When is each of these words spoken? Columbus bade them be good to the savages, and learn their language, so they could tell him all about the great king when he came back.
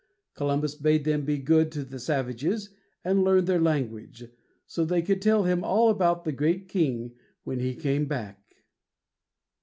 Columbus 0.33 0.73
bade 0.73 1.03
them 1.03 1.25
be 1.25 1.37
good 1.37 1.71
to 1.73 1.83
the 1.83 1.99
savages, 1.99 2.71
and 3.03 3.23
learn 3.23 3.45
their 3.45 3.61
language, 3.61 4.31
so 4.65 4.83
they 4.83 5.03
could 5.03 5.21
tell 5.21 5.43
him 5.43 5.63
all 5.63 5.91
about 5.91 6.23
the 6.23 6.31
great 6.31 6.67
king 6.67 7.11
when 7.43 7.59
he 7.59 7.75
came 7.75 8.07
back. 8.07 8.65